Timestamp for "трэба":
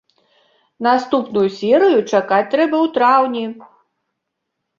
2.55-2.75